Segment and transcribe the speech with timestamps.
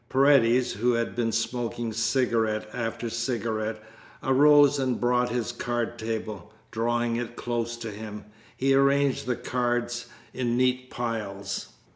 [0.09, 3.83] Paredes, who had been smoking cigarette after cigarette,
[4.23, 6.51] arose and brought his card table.
[6.71, 8.25] Drawing it close to him,
[8.57, 11.67] he arranged the cards in neat piles.